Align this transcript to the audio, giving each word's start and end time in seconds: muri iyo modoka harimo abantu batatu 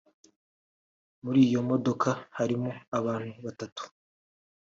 muri 1.23 1.39
iyo 1.47 1.61
modoka 1.69 2.09
harimo 2.37 2.71
abantu 2.97 3.31
batatu 3.45 3.83